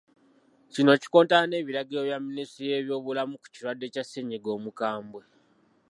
Kino 0.73 0.91
kikontana 1.01 1.45
n’ebiragiro 1.47 2.01
bya 2.07 2.17
Minisitule 2.27 2.67
y’ebyobulamu 2.71 3.35
ku 3.41 3.47
kirwadde 3.53 3.85
kya 3.93 4.03
ssennyiga 4.05 4.49
omukambwe. 4.57 5.21